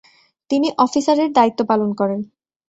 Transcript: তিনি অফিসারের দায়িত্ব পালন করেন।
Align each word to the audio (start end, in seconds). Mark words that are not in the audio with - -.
তিনি 0.49 0.67
অফিসারের 0.77 1.29
দায়িত্ব 1.33 1.59
পালন 1.65 1.89
করেন। 1.93 2.19